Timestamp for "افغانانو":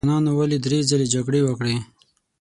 0.03-0.31